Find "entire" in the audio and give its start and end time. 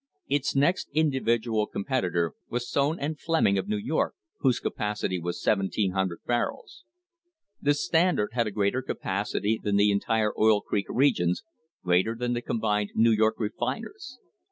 9.91-10.33